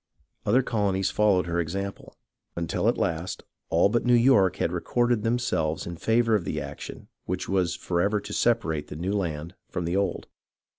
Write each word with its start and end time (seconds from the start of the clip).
Other 0.47 0.63
colonies 0.63 1.11
followed 1.11 1.45
her 1.45 1.59
example, 1.59 2.17
until 2.55 2.89
at 2.89 2.97
last 2.97 3.43
all 3.69 3.87
but 3.87 4.03
New 4.03 4.15
York 4.15 4.55
had 4.55 4.71
recorded 4.71 5.21
themselves 5.21 5.85
in 5.85 5.95
favour 5.95 6.33
of 6.33 6.43
the 6.43 6.59
action 6.59 7.07
which 7.25 7.47
was 7.47 7.75
forever 7.75 8.19
to 8.19 8.33
separate 8.33 8.87
the 8.87 8.95
new 8.95 9.13
land 9.13 9.53
from 9.69 9.85
the 9.85 9.95
old. 9.95 10.25